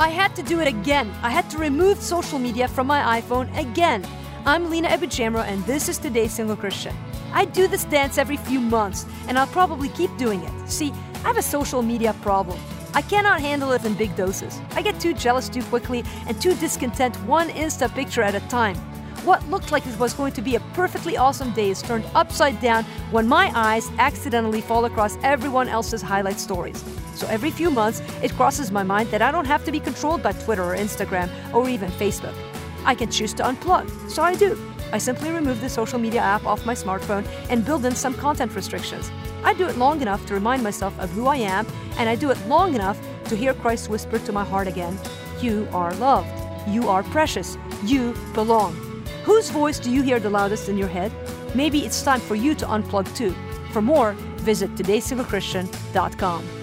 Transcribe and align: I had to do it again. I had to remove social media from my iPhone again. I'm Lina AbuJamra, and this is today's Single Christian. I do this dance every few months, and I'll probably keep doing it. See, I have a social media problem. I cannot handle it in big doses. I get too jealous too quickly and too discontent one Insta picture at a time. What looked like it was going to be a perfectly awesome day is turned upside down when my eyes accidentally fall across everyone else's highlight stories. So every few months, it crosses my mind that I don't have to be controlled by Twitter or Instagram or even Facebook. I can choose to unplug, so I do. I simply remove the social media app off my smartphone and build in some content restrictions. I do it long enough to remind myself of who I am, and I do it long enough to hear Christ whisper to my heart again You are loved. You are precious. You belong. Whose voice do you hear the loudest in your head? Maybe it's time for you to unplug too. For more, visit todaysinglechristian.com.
I 0.00 0.08
had 0.08 0.34
to 0.36 0.42
do 0.42 0.60
it 0.60 0.66
again. 0.66 1.12
I 1.22 1.28
had 1.28 1.50
to 1.50 1.58
remove 1.58 2.00
social 2.00 2.38
media 2.38 2.66
from 2.68 2.86
my 2.86 3.20
iPhone 3.20 3.54
again. 3.54 4.02
I'm 4.46 4.70
Lina 4.70 4.88
AbuJamra, 4.88 5.44
and 5.44 5.62
this 5.66 5.90
is 5.90 5.98
today's 5.98 6.32
Single 6.32 6.56
Christian. 6.56 6.96
I 7.34 7.44
do 7.44 7.68
this 7.68 7.84
dance 7.84 8.16
every 8.16 8.38
few 8.38 8.60
months, 8.60 9.04
and 9.28 9.38
I'll 9.38 9.46
probably 9.48 9.90
keep 9.90 10.16
doing 10.16 10.42
it. 10.42 10.70
See, 10.70 10.90
I 11.16 11.28
have 11.28 11.36
a 11.36 11.42
social 11.42 11.82
media 11.82 12.14
problem. 12.22 12.58
I 12.94 13.02
cannot 13.02 13.42
handle 13.42 13.72
it 13.72 13.84
in 13.84 13.92
big 13.92 14.16
doses. 14.16 14.58
I 14.70 14.80
get 14.80 14.98
too 14.98 15.12
jealous 15.12 15.50
too 15.50 15.62
quickly 15.64 16.02
and 16.26 16.40
too 16.40 16.54
discontent 16.54 17.14
one 17.26 17.50
Insta 17.50 17.94
picture 17.94 18.22
at 18.22 18.34
a 18.34 18.40
time. 18.48 18.78
What 19.24 19.46
looked 19.50 19.70
like 19.70 19.86
it 19.86 19.98
was 19.98 20.14
going 20.14 20.32
to 20.32 20.40
be 20.40 20.56
a 20.56 20.60
perfectly 20.72 21.18
awesome 21.18 21.52
day 21.52 21.68
is 21.68 21.82
turned 21.82 22.06
upside 22.14 22.58
down 22.60 22.84
when 23.10 23.28
my 23.28 23.52
eyes 23.54 23.90
accidentally 23.98 24.62
fall 24.62 24.86
across 24.86 25.18
everyone 25.22 25.68
else's 25.68 26.00
highlight 26.00 26.40
stories. 26.40 26.82
So 27.14 27.26
every 27.26 27.50
few 27.50 27.70
months, 27.70 28.00
it 28.22 28.32
crosses 28.32 28.70
my 28.70 28.82
mind 28.82 29.10
that 29.10 29.20
I 29.20 29.30
don't 29.30 29.44
have 29.44 29.62
to 29.66 29.72
be 29.72 29.78
controlled 29.78 30.22
by 30.22 30.32
Twitter 30.32 30.64
or 30.64 30.74
Instagram 30.74 31.28
or 31.52 31.68
even 31.68 31.90
Facebook. 31.90 32.34
I 32.86 32.94
can 32.94 33.10
choose 33.10 33.34
to 33.34 33.42
unplug, 33.42 34.10
so 34.10 34.22
I 34.22 34.34
do. 34.34 34.58
I 34.90 34.96
simply 34.96 35.30
remove 35.30 35.60
the 35.60 35.68
social 35.68 35.98
media 35.98 36.22
app 36.22 36.46
off 36.46 36.64
my 36.64 36.74
smartphone 36.74 37.26
and 37.50 37.64
build 37.64 37.84
in 37.84 37.94
some 37.94 38.14
content 38.14 38.56
restrictions. 38.56 39.10
I 39.44 39.52
do 39.52 39.68
it 39.68 39.76
long 39.76 40.00
enough 40.00 40.24
to 40.26 40.34
remind 40.34 40.62
myself 40.62 40.98
of 40.98 41.10
who 41.10 41.26
I 41.26 41.36
am, 41.36 41.66
and 41.98 42.08
I 42.08 42.16
do 42.16 42.30
it 42.30 42.46
long 42.46 42.74
enough 42.74 42.98
to 43.24 43.36
hear 43.36 43.52
Christ 43.52 43.90
whisper 43.90 44.18
to 44.18 44.32
my 44.32 44.44
heart 44.44 44.66
again 44.66 44.98
You 45.42 45.68
are 45.72 45.92
loved. 45.96 46.30
You 46.68 46.88
are 46.88 47.02
precious. 47.02 47.58
You 47.84 48.14
belong. 48.32 48.89
Whose 49.24 49.50
voice 49.50 49.78
do 49.78 49.90
you 49.90 50.02
hear 50.02 50.18
the 50.18 50.30
loudest 50.30 50.68
in 50.68 50.78
your 50.78 50.88
head? 50.88 51.12
Maybe 51.54 51.80
it's 51.80 52.02
time 52.02 52.20
for 52.20 52.34
you 52.34 52.54
to 52.54 52.66
unplug 52.66 53.14
too. 53.14 53.34
For 53.72 53.82
more, 53.82 54.12
visit 54.38 54.74
todaysinglechristian.com. 54.76 56.59